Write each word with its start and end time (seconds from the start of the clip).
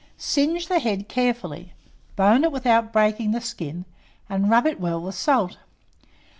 Singe 0.17 0.65
the 0.67 0.79
head 0.79 1.07
carefully, 1.07 1.73
bone 2.15 2.43
it 2.43 2.51
without 2.51 2.91
breaking 2.91 3.33
the 3.33 3.39
skin, 3.39 3.85
and 4.27 4.49
rub 4.49 4.65
it 4.65 4.79
well 4.79 4.99
with 4.99 5.13
salt. 5.13 5.57